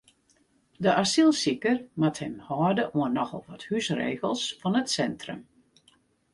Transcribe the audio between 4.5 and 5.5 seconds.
fan it sintrum.